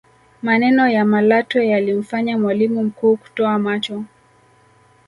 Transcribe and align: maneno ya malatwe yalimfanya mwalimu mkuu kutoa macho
maneno 0.41 0.89
ya 0.89 1.05
malatwe 1.05 1.67
yalimfanya 1.67 2.37
mwalimu 2.37 2.83
mkuu 2.83 3.17
kutoa 3.17 3.59
macho 3.59 4.03